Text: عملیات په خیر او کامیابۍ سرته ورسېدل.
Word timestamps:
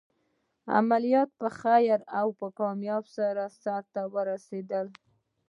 عملیات 0.77 1.29
په 1.39 1.47
خیر 1.59 1.99
او 2.19 2.27
کامیابۍ 2.59 3.09
سرته 3.63 4.01
ورسېدل. 4.13 4.87